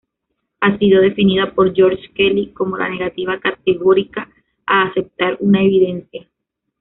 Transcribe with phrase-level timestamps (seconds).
[0.61, 4.27] Ha sido definida por George Kelly como la negativa categórica
[4.65, 6.27] a aceptar una evidencia.